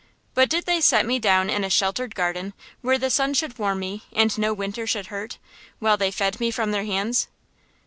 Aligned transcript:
But 0.33 0.49
did 0.49 0.65
they 0.65 0.81
set 0.81 1.05
me 1.05 1.19
down 1.19 1.47
in 1.51 1.63
a 1.63 1.69
sheltered 1.69 2.15
garden, 2.15 2.55
where 2.81 2.97
the 2.97 3.11
sun 3.11 3.35
should 3.35 3.59
warm 3.59 3.77
me, 3.81 4.05
and 4.11 4.35
no 4.35 4.51
winter 4.51 4.87
should 4.87 5.05
hurt, 5.13 5.37
while 5.77 5.95
they 5.95 6.09
fed 6.09 6.39
me 6.39 6.49
from 6.49 6.71
their 6.71 6.85
hands? 6.85 7.27